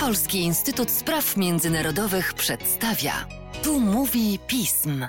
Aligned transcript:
Polski 0.00 0.38
Instytut 0.38 0.90
Spraw 0.90 1.36
Międzynarodowych 1.36 2.34
przedstawia. 2.34 3.12
Tu 3.64 3.80
mówi 3.80 4.38
pism. 4.46 5.04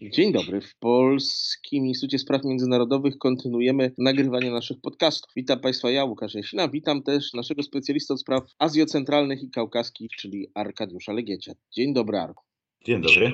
Dzień 0.00 0.32
dobry. 0.32 0.60
W 0.60 0.76
Polskim 0.76 1.86
Instytucie 1.86 2.18
Spraw 2.18 2.44
Międzynarodowych 2.44 3.18
kontynuujemy 3.18 3.92
nagrywanie 3.98 4.50
naszych 4.50 4.80
podcastów. 4.80 5.32
Witam 5.36 5.60
Państwa, 5.60 5.90
ja 5.90 6.04
Łukasz 6.04 6.34
Jasina. 6.34 6.68
Witam 6.68 7.02
też 7.02 7.32
naszego 7.32 7.62
specjalista 7.62 8.14
od 8.14 8.20
spraw 8.20 8.42
azjocentralnych 8.58 9.42
i 9.42 9.50
kaukaskich, 9.50 10.10
czyli 10.10 10.46
Arkadiusza 10.54 11.12
Legiecia. 11.12 11.52
Dzień 11.72 11.94
dobry, 11.94 12.18
Arku. 12.18 12.44
Dzień 12.86 13.02
dobry. 13.02 13.32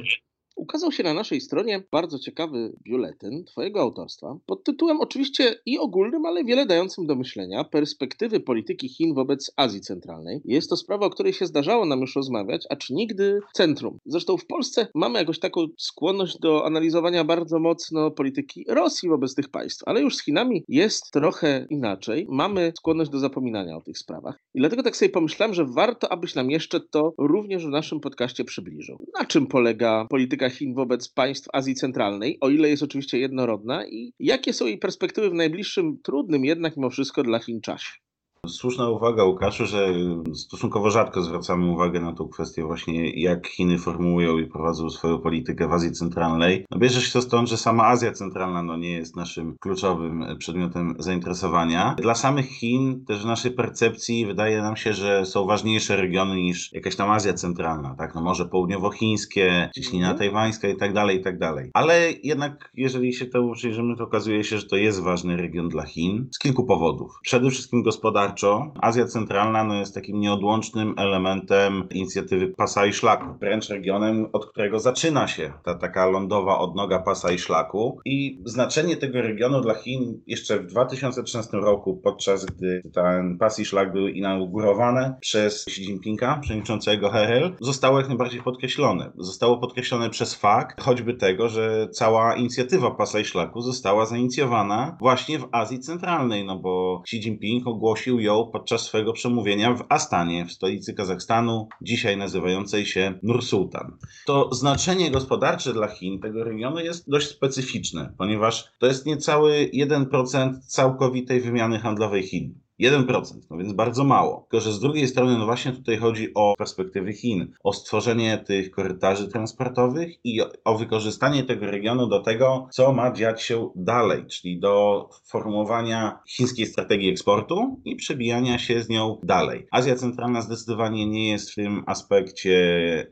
Ukazał 0.56 0.92
się 0.92 1.02
na 1.02 1.14
naszej 1.14 1.40
stronie 1.40 1.82
bardzo 1.92 2.18
ciekawy 2.18 2.72
biuletyn 2.84 3.44
Twojego 3.44 3.80
autorstwa 3.80 4.38
pod 4.46 4.64
tytułem 4.64 5.00
oczywiście 5.00 5.54
i 5.66 5.78
ogólnym, 5.78 6.26
ale 6.26 6.44
wiele 6.44 6.66
dającym 6.66 7.06
do 7.06 7.16
myślenia 7.16 7.64
perspektywy 7.64 8.40
polityki 8.40 8.88
Chin 8.88 9.14
wobec 9.14 9.52
Azji 9.56 9.80
Centralnej. 9.80 10.40
Jest 10.44 10.70
to 10.70 10.76
sprawa, 10.76 11.06
o 11.06 11.10
której 11.10 11.32
się 11.32 11.46
zdarzało 11.46 11.86
nam 11.86 12.00
już 12.00 12.16
rozmawiać, 12.16 12.66
a 12.70 12.76
czy 12.76 12.94
nigdy 12.94 13.40
centrum. 13.54 13.98
Zresztą 14.06 14.36
w 14.36 14.46
Polsce 14.46 14.88
mamy 14.94 15.18
jakoś 15.18 15.38
taką 15.38 15.66
skłonność 15.78 16.38
do 16.38 16.66
analizowania 16.66 17.24
bardzo 17.24 17.58
mocno 17.58 18.10
polityki 18.10 18.64
Rosji 18.68 19.08
wobec 19.08 19.34
tych 19.34 19.48
państw, 19.48 19.82
ale 19.86 20.00
już 20.00 20.16
z 20.16 20.24
Chinami 20.24 20.64
jest 20.68 21.10
trochę 21.10 21.66
inaczej. 21.70 22.26
Mamy 22.28 22.72
skłonność 22.78 23.10
do 23.10 23.18
zapominania 23.18 23.76
o 23.76 23.80
tych 23.80 23.98
sprawach. 23.98 24.38
I 24.54 24.60
dlatego 24.60 24.82
tak 24.82 24.96
sobie 24.96 25.08
pomyślałem, 25.08 25.54
że 25.54 25.64
warto, 25.64 26.12
abyś 26.12 26.34
nam 26.34 26.50
jeszcze 26.50 26.80
to 26.80 27.14
również 27.18 27.66
w 27.66 27.70
naszym 27.70 28.00
podcaście 28.00 28.44
przybliżył. 28.44 28.98
Na 29.20 29.24
czym 29.24 29.46
polega 29.46 30.06
polityka 30.10 30.45
Chin 30.50 30.74
wobec 30.74 31.08
państw 31.08 31.48
Azji 31.52 31.74
Centralnej, 31.74 32.38
o 32.40 32.50
ile 32.50 32.68
jest 32.68 32.82
oczywiście 32.82 33.18
jednorodna 33.18 33.86
i 33.86 34.12
jakie 34.18 34.52
są 34.52 34.66
jej 34.66 34.78
perspektywy 34.78 35.30
w 35.30 35.34
najbliższym, 35.34 35.98
trudnym 36.02 36.44
jednak 36.44 36.76
mimo 36.76 36.90
wszystko 36.90 37.22
dla 37.22 37.38
Chin 37.38 37.60
czasie? 37.60 38.05
Słuszna 38.48 38.88
uwaga, 38.88 39.24
Łukaszu, 39.24 39.66
że 39.66 39.94
stosunkowo 40.34 40.90
rzadko 40.90 41.22
zwracamy 41.22 41.70
uwagę 41.70 42.00
na 42.00 42.12
tą 42.12 42.28
kwestię 42.28 42.64
właśnie, 42.64 43.10
jak 43.10 43.46
Chiny 43.46 43.78
formułują 43.78 44.38
i 44.38 44.46
prowadzą 44.46 44.90
swoją 44.90 45.18
politykę 45.18 45.68
w 45.68 45.72
Azji 45.72 45.92
Centralnej. 45.92 46.66
No 46.70 46.78
bierze 46.78 47.00
się 47.00 47.12
to 47.12 47.22
stąd, 47.22 47.48
że 47.48 47.56
sama 47.56 47.86
Azja 47.86 48.12
Centralna 48.12 48.62
no, 48.62 48.76
nie 48.76 48.90
jest 48.90 49.16
naszym 49.16 49.56
kluczowym 49.60 50.24
przedmiotem 50.38 50.96
zainteresowania. 50.98 51.94
Dla 51.98 52.14
samych 52.14 52.46
Chin, 52.46 53.04
też 53.04 53.22
w 53.22 53.26
naszej 53.26 53.50
percepcji, 53.50 54.26
wydaje 54.26 54.62
nam 54.62 54.76
się, 54.76 54.92
że 54.92 55.26
są 55.26 55.46
ważniejsze 55.46 55.96
regiony 55.96 56.36
niż 56.36 56.72
jakaś 56.72 56.96
tam 56.96 57.10
Azja 57.10 57.34
Centralna, 57.34 57.94
tak? 57.98 58.14
No 58.14 58.20
może 58.20 58.46
południowochińskie, 58.46 59.70
cieśnina 59.74 60.10
mhm. 60.10 60.18
tajwańska 60.18 60.68
i 60.68 60.76
tak 60.76 60.92
dalej, 60.92 61.20
i 61.20 61.22
tak 61.22 61.38
dalej. 61.38 61.70
Ale 61.74 62.10
jednak, 62.22 62.70
jeżeli 62.74 63.14
się 63.14 63.26
to 63.26 63.50
przyjrzymy, 63.52 63.96
to 63.96 64.04
okazuje 64.04 64.44
się, 64.44 64.58
że 64.58 64.66
to 64.66 64.76
jest 64.76 65.02
ważny 65.02 65.36
region 65.36 65.68
dla 65.68 65.86
Chin 65.86 66.28
z 66.32 66.38
kilku 66.38 66.64
powodów. 66.64 67.18
Przede 67.22 67.50
wszystkim 67.50 67.82
gospodarczy 67.82 68.35
Azja 68.80 69.06
Centralna 69.06 69.64
no, 69.64 69.74
jest 69.74 69.94
takim 69.94 70.20
nieodłącznym 70.20 70.94
elementem 70.98 71.88
inicjatywy 71.90 72.48
pasa 72.48 72.86
i 72.86 72.92
szlaku, 72.92 73.26
wręcz 73.40 73.68
regionem, 73.68 74.26
od 74.32 74.46
którego 74.46 74.78
zaczyna 74.78 75.28
się 75.28 75.52
ta 75.64 75.74
taka 75.74 76.06
lądowa 76.06 76.58
odnoga 76.58 76.98
pasa 76.98 77.32
i 77.32 77.38
szlaku. 77.38 78.00
I 78.04 78.40
znaczenie 78.44 78.96
tego 78.96 79.22
regionu 79.22 79.60
dla 79.60 79.74
Chin 79.74 80.20
jeszcze 80.26 80.58
w 80.58 80.66
2013 80.66 81.56
roku, 81.56 82.00
podczas 82.04 82.44
gdy 82.44 82.82
ten 82.94 83.38
pas 83.38 83.58
i 83.60 83.64
szlak 83.64 83.92
były 83.92 84.10
inaugurowane 84.10 85.16
przez 85.20 85.68
Xi 85.68 85.82
Jinpinga, 85.82 86.38
przewodniczącego 86.42 87.10
HRL, 87.10 87.56
zostało 87.60 87.98
jak 87.98 88.08
najbardziej 88.08 88.42
podkreślone. 88.42 89.12
Zostało 89.18 89.58
podkreślone 89.58 90.10
przez 90.10 90.34
fakt 90.34 90.80
choćby 90.80 91.14
tego, 91.14 91.48
że 91.48 91.88
cała 91.92 92.36
inicjatywa 92.36 92.90
pasa 92.90 93.20
i 93.20 93.24
szlaku 93.24 93.60
została 93.60 94.06
zainicjowana 94.06 94.96
właśnie 95.00 95.38
w 95.38 95.48
Azji 95.52 95.80
Centralnej, 95.80 96.44
no 96.44 96.58
bo 96.58 97.02
Xi 97.04 97.16
Jinping 97.16 97.66
ogłosił 97.66 98.20
ją 98.26 98.50
podczas 98.52 98.82
swojego 98.82 99.12
przemówienia 99.12 99.74
w 99.74 99.84
Astanie, 99.88 100.46
w 100.46 100.52
stolicy 100.52 100.94
Kazachstanu, 100.94 101.68
dzisiaj 101.82 102.16
nazywającej 102.16 102.86
się 102.86 103.18
Nursultan. 103.22 103.96
To 104.26 104.54
znaczenie 104.54 105.10
gospodarcze 105.10 105.72
dla 105.72 105.88
Chin 105.88 106.20
tego 106.20 106.44
regionu 106.44 106.80
jest 106.80 107.10
dość 107.10 107.28
specyficzne, 107.28 108.14
ponieważ 108.18 108.72
to 108.78 108.86
jest 108.86 109.06
niecały 109.06 109.70
1% 109.74 110.60
całkowitej 110.66 111.40
wymiany 111.40 111.78
handlowej 111.78 112.22
Chin. 112.22 112.65
1%, 112.80 113.22
no 113.50 113.56
więc 113.56 113.72
bardzo 113.72 114.04
mało. 114.04 114.46
Tylko, 114.50 114.60
że 114.64 114.72
z 114.72 114.80
drugiej 114.80 115.08
strony, 115.08 115.38
no 115.38 115.44
właśnie 115.44 115.72
tutaj 115.72 115.96
chodzi 115.96 116.34
o 116.34 116.54
perspektywy 116.58 117.12
Chin, 117.12 117.52
o 117.64 117.72
stworzenie 117.72 118.38
tych 118.38 118.70
korytarzy 118.70 119.28
transportowych 119.28 120.24
i 120.24 120.40
o 120.64 120.78
wykorzystanie 120.78 121.44
tego 121.44 121.66
regionu 121.66 122.06
do 122.06 122.20
tego, 122.20 122.68
co 122.72 122.92
ma 122.92 123.12
dziać 123.12 123.42
się 123.42 123.70
dalej, 123.76 124.26
czyli 124.26 124.60
do 124.60 125.08
formułowania 125.24 126.18
chińskiej 126.28 126.66
strategii 126.66 127.10
eksportu 127.10 127.80
i 127.84 127.96
przebijania 127.96 128.58
się 128.58 128.82
z 128.82 128.88
nią 128.88 129.20
dalej. 129.22 129.66
Azja 129.70 129.96
Centralna 129.96 130.40
zdecydowanie 130.40 131.06
nie 131.06 131.30
jest 131.30 131.50
w 131.50 131.54
tym 131.54 131.82
aspekcie 131.86 132.56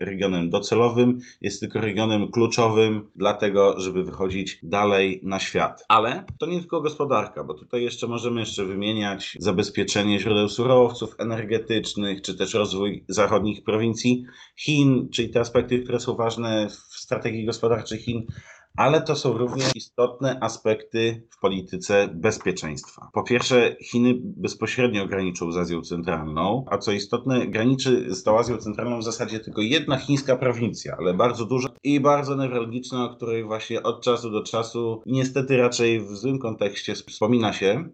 regionem 0.00 0.50
docelowym, 0.50 1.18
jest 1.40 1.60
tylko 1.60 1.80
regionem 1.80 2.30
kluczowym 2.30 3.08
dla 3.16 3.34
tego, 3.34 3.80
żeby 3.80 4.04
wychodzić 4.04 4.58
dalej 4.62 5.20
na 5.22 5.38
świat. 5.40 5.84
Ale 5.88 6.24
to 6.38 6.46
nie 6.46 6.60
tylko 6.60 6.80
gospodarka, 6.80 7.44
bo 7.44 7.54
tutaj 7.54 7.82
jeszcze 7.82 8.06
możemy 8.06 8.40
jeszcze 8.40 8.64
wymieniać 8.64 9.36
zabezpieczenie 9.54 10.20
źródeł 10.20 10.48
surowców 10.48 11.14
energetycznych, 11.18 12.22
czy 12.22 12.34
też 12.34 12.54
rozwój 12.54 13.04
zachodnich 13.08 13.64
prowincji 13.64 14.24
Chin, 14.56 15.08
czyli 15.12 15.30
te 15.30 15.40
aspekty, 15.40 15.78
które 15.78 16.00
są 16.00 16.16
ważne 16.16 16.68
w 16.68 16.98
strategii 16.98 17.46
gospodarczej 17.46 17.98
Chin, 17.98 18.26
ale 18.76 19.02
to 19.02 19.16
są 19.16 19.38
również 19.38 19.76
istotne 19.76 20.38
aspekty 20.40 21.26
w 21.30 21.40
polityce 21.40 22.08
bezpieczeństwa. 22.14 23.08
Po 23.12 23.22
pierwsze, 23.22 23.76
Chiny 23.82 24.14
bezpośrednio 24.20 25.06
graniczą 25.06 25.52
z 25.52 25.56
Azją 25.56 25.82
Centralną, 25.82 26.64
a 26.70 26.78
co 26.78 26.92
istotne, 26.92 27.46
graniczy 27.46 28.14
z 28.14 28.22
tą 28.22 28.38
Azją 28.38 28.56
Centralną 28.56 28.98
w 28.98 29.04
zasadzie 29.04 29.40
tylko 29.40 29.62
jedna 29.62 29.96
chińska 29.96 30.36
prowincja, 30.36 30.96
ale 30.98 31.14
bardzo 31.14 31.44
duża 31.44 31.68
i 31.84 32.00
bardzo 32.00 32.36
newralgiczna, 32.36 33.04
o 33.04 33.16
której 33.16 33.44
właśnie 33.44 33.82
od 33.82 34.04
czasu 34.04 34.30
do 34.30 34.42
czasu, 34.42 35.02
niestety 35.06 35.56
raczej 35.56 36.00
w 36.00 36.16
złym 36.16 36.38
kontekście 36.38 36.94
wspomina 36.94 37.52
się. 37.52 37.88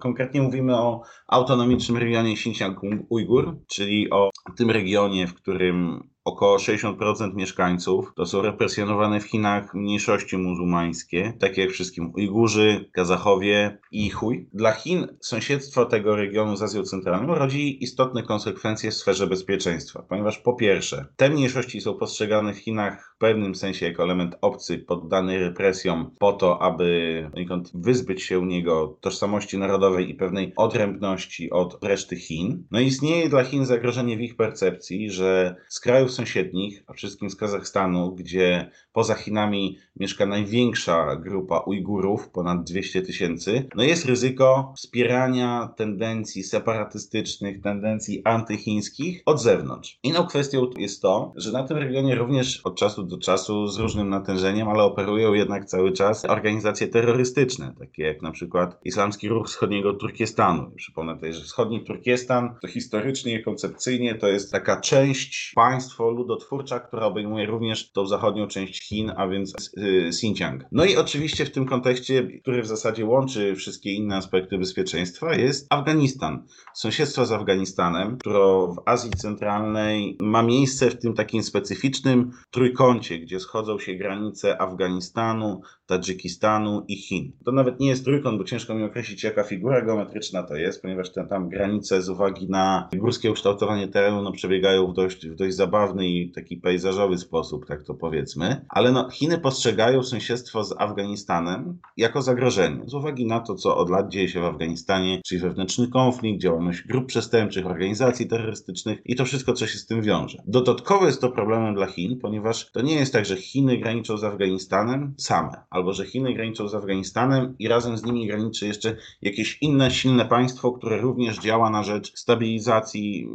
Konkretnie 0.00 0.42
mówimy 0.42 0.76
o 0.76 1.02
autonomicznym 1.28 1.98
regionie 1.98 2.34
Xinjiang-Ujgur, 2.34 3.56
czyli 3.66 4.10
o 4.10 4.30
tym 4.56 4.70
regionie, 4.70 5.26
w 5.26 5.34
którym 5.34 6.11
Około 6.24 6.56
60% 6.56 7.34
mieszkańców 7.34 8.12
to 8.16 8.26
są 8.26 8.42
represjonowane 8.42 9.20
w 9.20 9.24
Chinach 9.24 9.74
mniejszości 9.74 10.38
muzułmańskie, 10.38 11.32
takie 11.40 11.62
jak 11.62 11.70
wszystkim 11.70 12.12
Ujgurzy, 12.16 12.90
Kazachowie 12.92 13.78
i 13.92 14.10
Chuj. 14.10 14.48
Dla 14.52 14.72
Chin 14.72 15.06
sąsiedztwo 15.20 15.84
tego 15.84 16.16
regionu 16.16 16.56
z 16.56 16.62
Azją 16.62 16.82
Centralną 16.82 17.34
rodzi 17.34 17.84
istotne 17.84 18.22
konsekwencje 18.22 18.90
w 18.90 18.94
sferze 18.94 19.26
bezpieczeństwa, 19.26 20.02
ponieważ 20.08 20.38
po 20.38 20.54
pierwsze, 20.54 21.06
te 21.16 21.30
mniejszości 21.30 21.80
są 21.80 21.94
postrzegane 21.94 22.54
w 22.54 22.58
Chinach 22.58 23.11
pewnym 23.22 23.54
sensie 23.54 23.86
jako 23.86 24.02
element 24.02 24.34
obcy, 24.40 24.78
poddany 24.78 25.38
represjom 25.38 26.10
po 26.18 26.32
to, 26.32 26.62
aby 26.62 27.30
wyzbyć 27.74 28.22
się 28.22 28.38
u 28.38 28.44
niego 28.44 28.98
tożsamości 29.00 29.58
narodowej 29.58 30.10
i 30.10 30.14
pewnej 30.14 30.52
odrębności 30.56 31.50
od 31.50 31.84
reszty 31.84 32.16
Chin. 32.16 32.66
No 32.70 32.80
istnieje 32.80 33.28
dla 33.28 33.44
Chin 33.44 33.66
zagrożenie 33.66 34.16
w 34.16 34.20
ich 34.20 34.36
percepcji, 34.36 35.10
że 35.10 35.56
z 35.68 35.80
krajów 35.80 36.10
sąsiednich, 36.10 36.84
a 36.86 36.92
wszystkim 36.92 37.30
z 37.30 37.36
Kazachstanu, 37.36 38.14
gdzie 38.14 38.70
poza 38.92 39.14
Chinami 39.14 39.78
mieszka 39.96 40.26
największa 40.26 41.16
grupa 41.16 41.58
Ujgurów, 41.58 42.28
ponad 42.28 42.64
200 42.64 43.02
tysięcy, 43.02 43.68
no 43.74 43.82
jest 43.84 44.06
ryzyko 44.06 44.72
wspierania 44.76 45.74
tendencji 45.76 46.42
separatystycznych, 46.42 47.60
tendencji 47.60 48.22
antychińskich 48.24 49.22
od 49.26 49.42
zewnątrz. 49.42 49.98
Inną 50.02 50.26
kwestią 50.26 50.70
jest 50.76 51.02
to, 51.02 51.32
że 51.36 51.52
na 51.52 51.64
tym 51.64 51.76
regionie 51.76 52.14
również 52.14 52.60
od 52.60 52.76
czasu 52.76 53.11
do 53.12 53.18
czasu 53.18 53.66
z 53.66 53.78
różnym 53.78 54.08
natężeniem, 54.08 54.68
ale 54.68 54.82
operują 54.82 55.32
jednak 55.34 55.64
cały 55.64 55.92
czas 55.92 56.24
organizacje 56.24 56.88
terrorystyczne, 56.88 57.74
takie 57.78 58.02
jak 58.02 58.22
na 58.22 58.30
przykład 58.30 58.80
Islamski 58.84 59.28
Ruch 59.28 59.46
Wschodniego 59.46 59.94
Turkestanu. 59.94 60.70
Przypomnę 60.76 61.14
tutaj, 61.14 61.32
że 61.32 61.40
wschodni 61.40 61.84
Turkestan 61.84 62.54
to 62.62 62.68
historycznie 62.68 63.42
koncepcyjnie 63.42 64.14
to 64.14 64.28
jest 64.28 64.52
taka 64.52 64.80
część 64.80 65.52
państwo 65.54 66.10
ludotwórcza, 66.10 66.80
która 66.80 67.06
obejmuje 67.06 67.46
również 67.46 67.92
tą 67.92 68.06
zachodnią 68.06 68.46
część 68.46 68.88
Chin, 68.88 69.12
a 69.16 69.28
więc 69.28 69.72
y, 69.78 70.08
Xinjiang. 70.08 70.64
No 70.72 70.84
i 70.84 70.96
oczywiście 70.96 71.44
w 71.44 71.50
tym 71.50 71.66
kontekście, 71.66 72.28
który 72.42 72.62
w 72.62 72.66
zasadzie 72.66 73.06
łączy 73.06 73.54
wszystkie 73.56 73.92
inne 73.94 74.16
aspekty 74.16 74.58
bezpieczeństwa, 74.58 75.34
jest 75.34 75.66
Afganistan. 75.70 76.46
Sąsiedztwo 76.74 77.26
z 77.26 77.32
Afganistanem, 77.32 78.18
które 78.18 78.38
w 78.76 78.82
Azji 78.86 79.10
Centralnej 79.10 80.16
ma 80.20 80.42
miejsce 80.42 80.90
w 80.90 80.98
tym 80.98 81.14
takim 81.14 81.42
specyficznym 81.42 82.30
trójkącie, 82.50 83.01
gdzie 83.18 83.40
schodzą 83.40 83.78
się 83.78 83.94
granice 83.94 84.60
Afganistanu, 84.60 85.62
Tadżykistanu 85.92 86.84
i 86.88 86.96
Chin. 86.96 87.32
To 87.44 87.52
nawet 87.52 87.80
nie 87.80 87.88
jest 87.88 88.04
trójkąt, 88.04 88.38
bo 88.38 88.44
ciężko 88.44 88.74
mi 88.74 88.84
określić, 88.84 89.24
jaka 89.24 89.44
figura 89.44 89.82
geometryczna 89.82 90.42
to 90.42 90.56
jest, 90.56 90.82
ponieważ 90.82 91.12
te, 91.12 91.26
tam 91.26 91.48
granice 91.48 92.02
z 92.02 92.08
uwagi 92.08 92.48
na 92.48 92.88
górskie 92.96 93.30
ukształtowanie 93.30 93.88
terenu 93.88 94.22
no, 94.22 94.32
przebiegają 94.32 94.86
w 94.86 94.94
dość, 94.94 95.26
w 95.26 95.34
dość 95.34 95.56
zabawny 95.56 96.08
i 96.08 96.30
taki 96.30 96.56
pejzażowy 96.56 97.18
sposób, 97.18 97.66
tak 97.66 97.82
to 97.82 97.94
powiedzmy. 97.94 98.64
Ale 98.68 98.92
no, 98.92 99.10
Chiny 99.10 99.38
postrzegają 99.38 100.02
sąsiedztwo 100.02 100.64
z 100.64 100.74
Afganistanem 100.78 101.78
jako 101.96 102.22
zagrożenie, 102.22 102.82
z 102.86 102.94
uwagi 102.94 103.26
na 103.26 103.40
to, 103.40 103.54
co 103.54 103.76
od 103.76 103.90
lat 103.90 104.08
dzieje 104.08 104.28
się 104.28 104.40
w 104.40 104.44
Afganistanie, 104.44 105.20
czyli 105.26 105.40
wewnętrzny 105.40 105.88
konflikt, 105.88 106.42
działalność 106.42 106.82
grup 106.82 107.06
przestępczych, 107.06 107.66
organizacji 107.66 108.28
terrorystycznych 108.28 108.98
i 109.04 109.16
to 109.16 109.24
wszystko, 109.24 109.52
co 109.52 109.66
się 109.66 109.78
z 109.78 109.86
tym 109.86 110.02
wiąże. 110.02 110.42
Dodatkowo 110.46 111.06
jest 111.06 111.20
to 111.20 111.30
problemem 111.30 111.74
dla 111.74 111.86
Chin, 111.86 112.18
ponieważ 112.18 112.70
to 112.70 112.82
nie 112.82 112.94
jest 112.94 113.12
tak, 113.12 113.24
że 113.24 113.36
Chiny 113.36 113.78
graniczą 113.78 114.16
z 114.16 114.24
Afganistanem 114.24 115.14
same, 115.18 115.52
albo 115.82 115.92
że 115.92 116.06
Chiny 116.06 116.34
graniczą 116.34 116.68
z 116.68 116.74
Afganistanem 116.74 117.54
i 117.58 117.68
razem 117.68 117.96
z 117.96 118.04
nimi 118.04 118.26
graniczy 118.26 118.66
jeszcze 118.66 118.96
jakieś 119.22 119.58
inne 119.60 119.90
silne 119.90 120.24
państwo, 120.24 120.72
które 120.72 121.00
również 121.00 121.38
działa 121.38 121.70
na 121.70 121.82
rzecz 121.82 122.18
stabilizacji 122.18 123.28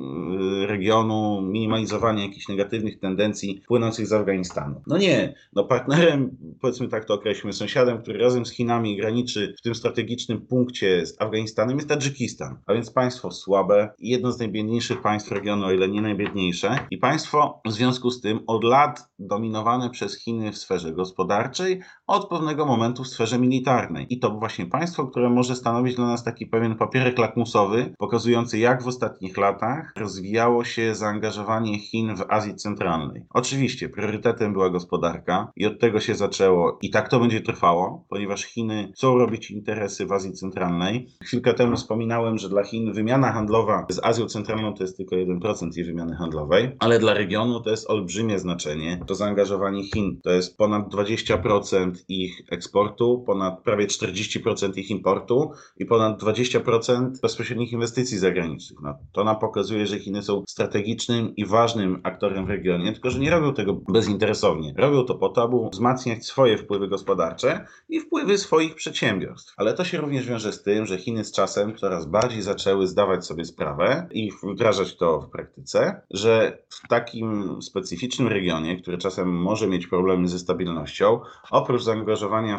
yy, 0.60 0.68
regionu, 0.68 1.42
minimalizowania 1.42 2.24
jakichś 2.24 2.48
negatywnych 2.48 3.00
tendencji 3.00 3.62
płynących 3.68 4.08
z 4.08 4.14
Afganistanu. 4.14 4.82
No 4.88 4.98
nie, 4.98 5.34
no 5.54 5.64
partnerem, 5.64 6.38
powiedzmy 6.62 6.88
tak 6.88 7.06
to 7.06 7.14
określmy, 7.14 7.54
sąsiadem, 7.54 8.02
który 8.02 8.20
razem 8.20 8.46
z 8.46 8.52
Chinami 8.52 8.98
graniczy 8.98 9.54
w 9.58 9.62
tym 9.62 9.76
strategicznym 9.76 10.42
punkcie 10.42 11.06
z 11.06 11.22
Afganistanem 11.22 11.78
jest 11.78 11.90
Tadżykistan, 11.90 12.58
a 12.66 12.74
więc 12.74 12.92
państwo 12.92 13.32
słabe, 13.32 13.90
jedno 14.00 14.32
z 14.32 14.40
najbiedniejszych 14.40 15.02
państw 15.02 15.32
regionu, 15.32 15.66
o 15.66 15.72
ile 15.72 15.88
nie 15.90 16.02
najbiedniejsze 16.02 16.80
i 16.92 16.98
państwo 16.98 17.62
w 17.66 17.72
związku 17.72 18.12
z 18.12 18.22
tym 18.22 18.40
od 18.48 18.64
lat 18.64 19.10
dominowane 19.20 19.90
przez 19.90 20.18
Chiny 20.24 20.52
w 20.52 20.58
sferze 20.58 20.92
gospodarczej, 20.92 21.82
od 22.08 22.30
pewnego 22.38 22.66
momentu 22.66 23.04
w 23.04 23.07
sferze 23.07 23.39
militarnej. 23.39 24.06
I 24.10 24.19
to 24.19 24.31
właśnie 24.31 24.66
państwo, 24.66 25.07
które 25.07 25.30
może 25.30 25.56
stanowić 25.56 25.95
dla 25.95 26.07
nas 26.07 26.24
taki 26.24 26.45
pewien 26.45 26.75
papierek 26.75 27.18
lakmusowy, 27.18 27.94
pokazujący 27.98 28.60
jak 28.60 28.84
w 28.84 28.88
ostatnich 28.88 29.38
latach 29.38 29.94
rozwijało 29.95 30.63
się 30.63 30.95
zaangażowanie 30.95 31.80
Chin 31.80 32.16
w 32.16 32.25
Azji 32.30 32.56
Centralnej. 32.56 33.25
Oczywiście 33.30 33.89
priorytetem 33.89 34.54
była 34.54 34.69
gospodarka 34.69 35.51
i 35.56 35.66
od 35.66 35.80
tego 35.80 36.00
się 36.00 36.16
zaczęło 36.16 36.78
i 36.81 36.89
tak 36.89 37.10
to 37.10 37.19
będzie 37.19 37.42
trwało, 37.42 38.06
ponieważ 38.10 38.44
Chiny 38.44 38.92
chcą 38.95 39.18
robić 39.18 39.51
interesy 39.51 40.06
w 40.06 40.12
Azji 40.12 40.33
Centralnej. 40.33 41.07
Chwilkę 41.24 41.54
temu 41.54 41.75
wspominałem, 41.75 42.38
że 42.38 42.50
dla 42.50 42.63
Chin 42.63 42.94
wymiana 42.94 43.31
handlowa 43.31 43.86
z 43.90 44.00
Azją 44.04 44.25
Centralną 44.25 44.74
to 44.74 44.83
jest 44.83 44.98
tylko 44.98 45.16
1% 45.16 45.69
jej 45.75 45.86
wymiany 45.86 46.16
handlowej, 46.16 46.75
ale 46.80 47.00
dla 47.00 47.13
regionu 47.13 47.62
to 47.62 47.69
jest 47.69 47.90
olbrzymie 47.90 48.40
znaczenie. 48.40 49.00
To 49.07 49.16
zaangażowanie 49.16 49.83
Chin 49.83 50.19
to 50.24 50.31
jest 50.31 50.57
ponad 50.57 50.94
20% 50.94 51.92
ich 52.24 52.42
eksportu, 52.52 53.24
ponad 53.25 53.64
prawie 53.64 53.88
40% 53.88 54.78
ich 54.78 54.90
importu 54.90 55.52
i 55.78 55.86
ponad 55.86 56.24
20% 56.24 57.12
bezpośrednich 57.22 57.72
inwestycji 57.72 58.18
zagranicznych. 58.18 58.80
No, 58.84 58.98
to 59.12 59.24
nam 59.24 59.40
pokazuje, 59.40 59.88
że 59.88 60.00
Chiny 60.00 60.24
są 60.24 60.44
strategicznym 60.48 61.36
i 61.36 61.46
ważnym 61.46 62.02
aktorem 62.04 62.46
w 62.46 62.50
regionie, 62.50 62.94
tylko 62.94 63.10
że 63.10 63.19
nie 63.19 63.31
robią 63.31 63.54
tego 63.54 63.74
bezinteresownie. 63.74 64.74
Robią 64.78 65.04
to 65.04 65.16
po 65.16 65.30
to, 65.30 65.44
aby 65.44 65.58
wzmacniać 65.72 66.25
swoje 66.25 66.58
wpływy 66.58 66.88
gospodarcze 66.88 67.66
i 67.90 68.00
wpływy 68.00 68.38
swoich 68.38 68.75
przedsiębiorstw. 68.75 69.54
Ale 69.58 69.74
to 69.74 69.84
się 69.84 69.98
również 69.98 70.28
wiąże 70.28 70.54
z 70.54 70.64
tym, 70.64 70.86
że 70.86 70.98
Chiny 70.98 71.25
z 71.25 71.31
czasem 71.31 71.75
coraz 71.75 72.06
bardziej 72.06 72.42
zaczęły 72.42 72.88
zdawać 72.88 73.25
sobie 73.25 73.46
sprawę 73.46 74.08
i 74.12 74.31
wdrażać 74.44 74.96
to 74.96 75.22
w 75.22 75.30
praktyce, 75.30 76.02
że 76.12 76.58
w 76.69 76.88
takim 76.88 77.62
specyficznym 77.62 78.28
regionie, 78.28 78.81
który 78.81 78.98
czasem 78.98 79.30
może 79.42 79.68
mieć 79.68 79.88
problemy 79.88 80.28
ze 80.28 80.40
stabilnością, 80.40 81.19
oprócz 81.52 81.84
zaangażowania 81.84 82.06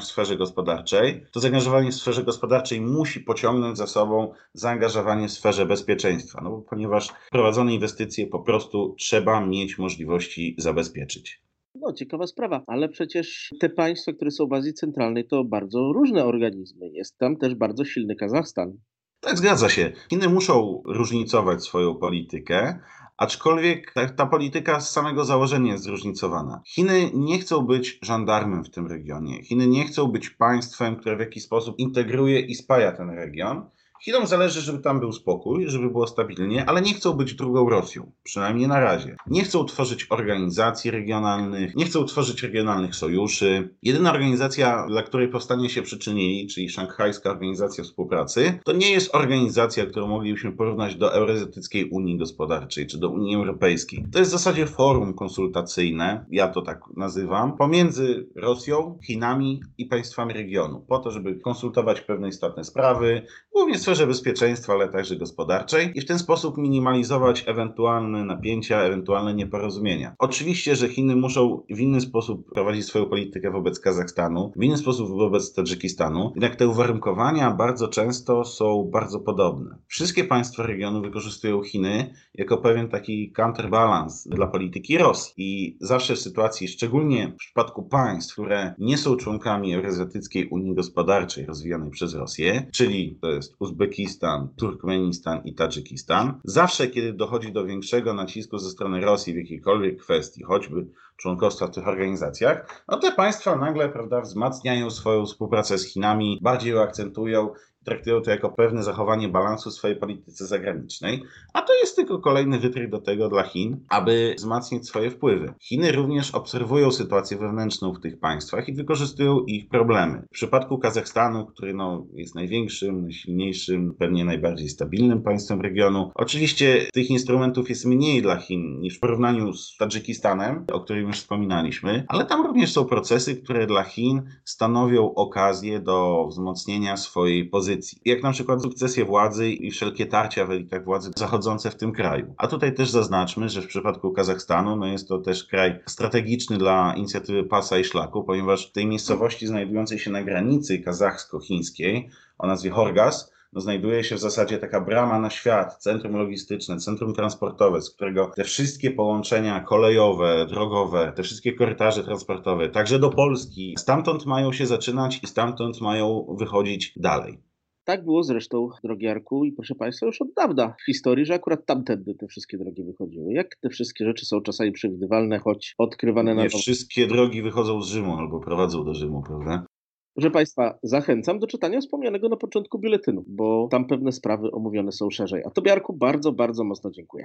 w 0.00 0.04
sferze 0.04 0.36
gospodarczej, 0.36 1.24
to 1.32 1.40
zaangażowanie 1.40 1.90
w 1.90 1.94
sferze 1.94 2.24
gospodarczej 2.24 2.80
musi 2.80 3.20
pociągnąć 3.20 3.78
za 3.78 3.86
sobą 3.86 4.32
zaangażowanie 4.54 5.28
w 5.28 5.32
sferze 5.32 5.66
bezpieczeństwa, 5.66 6.40
no 6.44 6.62
ponieważ 6.70 7.08
prowadzone 7.30 7.74
inwestycje 7.74 8.26
po 8.26 8.40
prostu 8.40 8.94
trzeba 8.98 9.46
mieć 9.46 9.78
możliwości 9.78 10.54
zabezpieczyć. 10.58 11.42
No, 11.74 11.92
ciekawa 11.92 12.26
sprawa, 12.26 12.62
ale 12.66 12.88
przecież 12.88 13.54
te 13.60 13.68
państwa, 13.68 14.12
które 14.12 14.30
są 14.30 14.46
w 14.46 14.52
Azji 14.52 14.74
Centralnej, 14.74 15.26
to 15.26 15.44
bardzo 15.44 15.92
różne 15.92 16.24
organizmy. 16.24 16.88
Jest 16.88 17.18
tam 17.18 17.36
też 17.36 17.54
bardzo 17.54 17.84
silny 17.84 18.16
Kazachstan. 18.16 18.72
Tak, 19.20 19.38
zgadza 19.38 19.68
się. 19.68 19.92
Chiny 20.10 20.28
muszą 20.28 20.82
różnicować 20.86 21.64
swoją 21.64 21.94
politykę, 21.94 22.78
aczkolwiek 23.16 23.92
ta, 23.92 24.08
ta, 24.08 24.26
polityka 24.26 24.80
z 24.80 24.90
samego 24.90 25.24
założenia 25.24 25.72
jest 25.72 25.84
zróżnicowana. 25.84 26.62
Chiny 26.66 27.10
nie 27.14 27.38
chcą 27.38 27.62
być 27.62 27.98
żandarmem 28.02 28.64
w 28.64 28.70
tym 28.70 28.86
regionie. 28.86 29.44
Chiny 29.44 29.66
nie 29.66 29.84
chcą 29.86 30.06
być 30.06 30.30
państwem, 30.30 30.96
które 30.96 31.16
w 31.16 31.20
jakiś 31.20 31.44
sposób 31.44 31.78
integruje 31.78 32.40
i 32.40 32.54
spaja 32.54 32.92
ten 32.92 33.10
region. 33.10 33.70
Chinom 34.04 34.26
zależy, 34.26 34.60
żeby 34.60 34.78
tam 34.78 35.00
był 35.00 35.12
spokój, 35.12 35.68
żeby 35.68 35.90
było 35.90 36.06
stabilnie, 36.06 36.68
ale 36.68 36.82
nie 36.82 36.94
chcą 36.94 37.12
być 37.12 37.34
drugą 37.34 37.68
Rosją, 37.68 38.12
przynajmniej 38.22 38.68
na 38.68 38.80
razie. 38.80 39.16
Nie 39.26 39.44
chcą 39.44 39.64
tworzyć 39.64 40.06
organizacji 40.10 40.90
regionalnych, 40.90 41.76
nie 41.76 41.84
chcą 41.84 42.04
tworzyć 42.04 42.42
regionalnych 42.42 42.94
sojuszy. 42.94 43.74
Jedyna 43.82 44.12
organizacja, 44.12 44.86
dla 44.88 45.02
której 45.02 45.28
powstanie 45.28 45.70
się 45.70 45.82
przyczynili, 45.82 46.46
czyli 46.46 46.70
Szanghajska 46.70 47.30
Organizacja 47.30 47.84
Współpracy, 47.84 48.60
to 48.64 48.72
nie 48.72 48.90
jest 48.90 49.14
organizacja, 49.14 49.86
którą 49.86 50.06
moglibyśmy 50.06 50.52
porównać 50.52 50.96
do 50.96 51.14
Euroazjatyckiej 51.14 51.90
Unii 51.90 52.18
Gospodarczej 52.18 52.86
czy 52.86 52.98
do 52.98 53.08
Unii 53.08 53.36
Europejskiej. 53.36 54.04
To 54.12 54.18
jest 54.18 54.30
w 54.30 54.32
zasadzie 54.32 54.66
forum 54.66 55.14
konsultacyjne, 55.14 56.26
ja 56.30 56.48
to 56.48 56.62
tak 56.62 56.80
nazywam, 56.96 57.56
pomiędzy 57.56 58.28
Rosją, 58.36 58.98
Chinami 59.06 59.60
i 59.78 59.86
państwami 59.86 60.34
regionu, 60.34 60.84
po 60.88 60.98
to, 60.98 61.10
żeby 61.10 61.34
konsultować 61.34 62.00
pewne 62.00 62.28
istotne 62.28 62.64
sprawy, 62.64 63.22
głównie 63.52 63.78
sferze 63.88 64.06
bezpieczeństwa, 64.06 64.72
ale 64.72 64.88
także 64.88 65.16
gospodarczej 65.16 65.92
i 65.94 66.00
w 66.00 66.04
ten 66.04 66.18
sposób 66.18 66.58
minimalizować 66.58 67.44
ewentualne 67.46 68.24
napięcia, 68.24 68.80
ewentualne 68.80 69.34
nieporozumienia. 69.34 70.14
Oczywiście, 70.18 70.76
że 70.76 70.88
Chiny 70.88 71.16
muszą 71.16 71.62
w 71.70 71.80
inny 71.80 72.00
sposób 72.00 72.52
prowadzić 72.54 72.86
swoją 72.86 73.06
politykę 73.06 73.50
wobec 73.50 73.80
Kazachstanu, 73.80 74.52
w 74.56 74.62
inny 74.62 74.76
sposób 74.76 75.08
wobec 75.08 75.52
Tadżykistanu, 75.54 76.32
jednak 76.34 76.56
te 76.56 76.68
uwarunkowania 76.68 77.50
bardzo 77.50 77.88
często 77.88 78.44
są 78.44 78.90
bardzo 78.92 79.20
podobne. 79.20 79.78
Wszystkie 79.86 80.24
państwa 80.24 80.66
regionu 80.66 81.02
wykorzystują 81.02 81.62
Chiny 81.62 82.14
jako 82.34 82.58
pewien 82.58 82.88
taki 82.88 83.32
counterbalance 83.32 84.30
dla 84.30 84.46
polityki 84.46 84.98
Rosji 84.98 85.34
i 85.36 85.78
zawsze 85.80 86.14
w 86.14 86.18
sytuacji, 86.18 86.68
szczególnie 86.68 87.28
w 87.28 87.36
przypadku 87.36 87.82
państw, 87.82 88.32
które 88.32 88.74
nie 88.78 88.98
są 88.98 89.16
członkami 89.16 89.74
Eurazjatyckiej 89.74 90.48
Unii 90.48 90.74
Gospodarczej 90.74 91.46
rozwijanej 91.46 91.90
przez 91.90 92.14
Rosję, 92.14 92.66
czyli 92.72 93.18
to 93.20 93.30
jest 93.30 93.54
Uzbekistan, 93.58 93.77
Uzbekistan, 93.78 94.48
Turkmenistan 94.56 95.40
i 95.44 95.54
Tadżykistan. 95.54 96.40
Zawsze, 96.44 96.88
kiedy 96.88 97.12
dochodzi 97.12 97.52
do 97.52 97.64
większego 97.64 98.14
nacisku 98.14 98.58
ze 98.58 98.70
strony 98.70 99.00
Rosji 99.00 99.34
w 99.34 99.36
jakiejkolwiek 99.36 100.02
kwestii, 100.02 100.42
choćby 100.42 100.86
członkostwa 101.16 101.66
w 101.66 101.70
tych 101.70 101.88
organizacjach, 101.88 102.84
no 102.88 102.98
te 102.98 103.12
państwa 103.12 103.56
nagle, 103.56 103.88
prawda, 103.88 104.20
wzmacniają 104.20 104.90
swoją 104.90 105.26
współpracę 105.26 105.78
z 105.78 105.92
Chinami, 105.92 106.38
bardziej 106.42 106.72
ją 106.72 106.82
akcentują 106.82 107.50
traktują 107.88 108.22
to 108.22 108.30
jako 108.30 108.48
pewne 108.48 108.82
zachowanie 108.82 109.28
balansu 109.28 109.70
w 109.70 109.72
swojej 109.72 109.96
polityce 109.96 110.46
zagranicznej, 110.46 111.22
a 111.52 111.62
to 111.62 111.74
jest 111.74 111.96
tylko 111.96 112.18
kolejny 112.18 112.58
wytrych 112.58 112.90
do 112.90 112.98
tego 112.98 113.28
dla 113.28 113.42
Chin, 113.42 113.80
aby 113.88 114.34
wzmacniać 114.36 114.86
swoje 114.86 115.10
wpływy. 115.10 115.54
Chiny 115.60 115.92
również 115.92 116.34
obserwują 116.34 116.90
sytuację 116.90 117.36
wewnętrzną 117.36 117.92
w 117.92 118.00
tych 118.00 118.20
państwach 118.20 118.68
i 118.68 118.74
wykorzystują 118.74 119.40
ich 119.40 119.68
problemy. 119.68 120.22
W 120.26 120.30
przypadku 120.30 120.78
Kazachstanu, 120.78 121.46
który 121.46 121.74
no, 121.74 122.06
jest 122.14 122.34
największym, 122.34 123.02
najsilniejszym, 123.02 123.94
pewnie 123.98 124.24
najbardziej 124.24 124.68
stabilnym 124.68 125.22
państwem 125.22 125.60
regionu, 125.60 126.10
oczywiście 126.14 126.86
tych 126.92 127.10
instrumentów 127.10 127.68
jest 127.68 127.86
mniej 127.86 128.22
dla 128.22 128.36
Chin 128.36 128.80
niż 128.80 128.96
w 128.96 129.00
porównaniu 129.00 129.52
z 129.52 129.76
Tadżykistanem, 129.76 130.64
o 130.72 130.80
którym 130.80 131.06
już 131.06 131.16
wspominaliśmy, 131.16 132.04
ale 132.08 132.24
tam 132.24 132.46
również 132.46 132.72
są 132.72 132.84
procesy, 132.84 133.36
które 133.36 133.66
dla 133.66 133.82
Chin 133.82 134.22
stanowią 134.44 135.14
okazję 135.14 135.80
do 135.80 136.26
wzmocnienia 136.28 136.96
swojej 136.96 137.48
pozycji 137.48 137.77
jak 138.04 138.22
na 138.22 138.32
przykład 138.32 138.62
sukcesję 138.62 139.04
władzy 139.04 139.50
i 139.50 139.70
wszelkie 139.70 140.06
tarcia 140.06 140.46
w 140.46 140.50
elitach 140.50 140.84
władzy 140.84 141.10
zachodzące 141.16 141.70
w 141.70 141.76
tym 141.76 141.92
kraju. 141.92 142.34
A 142.36 142.46
tutaj 142.46 142.74
też 142.74 142.90
zaznaczmy, 142.90 143.48
że 143.48 143.62
w 143.62 143.66
przypadku 143.66 144.12
Kazachstanu 144.12 144.76
no 144.76 144.86
jest 144.86 145.08
to 145.08 145.18
też 145.18 145.44
kraj 145.44 145.80
strategiczny 145.86 146.58
dla 146.58 146.94
inicjatywy 146.96 147.44
Pasa 147.44 147.78
i 147.78 147.84
Szlaku, 147.84 148.24
ponieważ 148.24 148.68
w 148.68 148.72
tej 148.72 148.86
miejscowości 148.86 149.46
znajdującej 149.46 149.98
się 149.98 150.10
na 150.10 150.22
granicy 150.22 150.78
kazachsko-chińskiej 150.78 152.08
o 152.38 152.46
nazwie 152.46 152.70
Horgas 152.70 153.32
no, 153.52 153.60
znajduje 153.60 154.04
się 154.04 154.16
w 154.16 154.20
zasadzie 154.20 154.58
taka 154.58 154.80
brama 154.80 155.18
na 155.18 155.30
świat, 155.30 155.76
centrum 155.76 156.16
logistyczne, 156.16 156.76
centrum 156.76 157.14
transportowe, 157.14 157.82
z 157.82 157.90
którego 157.90 158.32
te 158.36 158.44
wszystkie 158.44 158.90
połączenia 158.90 159.60
kolejowe, 159.60 160.46
drogowe, 160.46 161.12
te 161.16 161.22
wszystkie 161.22 161.52
korytarze 161.52 162.04
transportowe, 162.04 162.68
także 162.68 162.98
do 162.98 163.10
Polski, 163.10 163.74
stamtąd 163.78 164.26
mają 164.26 164.52
się 164.52 164.66
zaczynać 164.66 165.20
i 165.22 165.26
stamtąd 165.26 165.80
mają 165.80 166.36
wychodzić 166.38 166.92
dalej. 166.96 167.47
Tak 167.88 168.04
było 168.04 168.22
zresztą, 168.22 168.68
drogi 168.84 169.06
Arku, 169.06 169.44
i 169.44 169.52
proszę 169.52 169.74
Państwa, 169.74 170.06
już 170.06 170.22
od 170.22 170.28
dawna 170.36 170.74
w 170.82 170.84
historii, 170.86 171.24
że 171.24 171.34
akurat 171.34 171.66
tamtędy 171.66 172.14
te 172.14 172.26
wszystkie 172.26 172.58
drogi 172.58 172.84
wychodziły. 172.84 173.32
Jak 173.32 173.56
te 173.56 173.68
wszystkie 173.68 174.04
rzeczy 174.04 174.26
są 174.26 174.40
czasami 174.40 174.72
przewidywalne, 174.72 175.38
choć 175.38 175.74
odkrywane 175.78 176.34
na 176.34 176.42
Nie 176.42 176.48
wszystkie 176.48 177.06
drogi 177.06 177.42
wychodzą 177.42 177.82
z 177.82 177.88
Rzymu 177.88 178.18
albo 178.18 178.40
prowadzą 178.40 178.84
do 178.84 178.94
Rzymu, 178.94 179.22
prawda? 179.22 179.66
Proszę 180.14 180.30
Państwa, 180.30 180.78
zachęcam 180.82 181.38
do 181.38 181.46
czytania 181.46 181.80
wspomnianego 181.80 182.28
na 182.28 182.36
początku 182.36 182.78
biuletynu, 182.78 183.24
bo 183.26 183.68
tam 183.70 183.86
pewne 183.86 184.12
sprawy 184.12 184.50
omówione 184.50 184.92
są 184.92 185.10
szerzej. 185.10 185.42
A 185.46 185.50
Tobie, 185.50 185.72
Arku, 185.72 185.96
bardzo, 185.96 186.32
bardzo 186.32 186.64
mocno 186.64 186.90
dziękuję. 186.90 187.24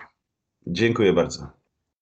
Dziękuję 0.67 1.13
bardzo. 1.13 1.62